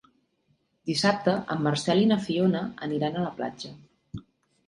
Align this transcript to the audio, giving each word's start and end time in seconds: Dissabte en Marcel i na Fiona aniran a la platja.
Dissabte 0.89 1.33
en 1.55 1.59
Marcel 1.67 2.01
i 2.03 2.07
na 2.11 2.17
Fiona 2.27 2.61
aniran 2.87 3.19
a 3.19 3.27
la 3.27 3.35
platja. 3.41 3.75